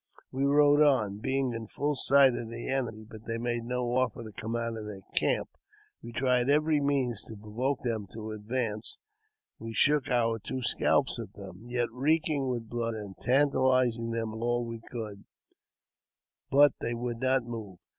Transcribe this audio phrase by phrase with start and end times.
[0.31, 4.23] We rode on, being in full sight of the enemy, but they made no offer
[4.23, 5.47] to come out of their camp.
[6.01, 8.97] We tried every means to provoke them to advance;
[9.59, 14.65] we shook our two scalps at them, yet reeking with blood, and tantalized them all
[14.65, 15.23] we could;
[16.51, 17.77] bu^ they would not move.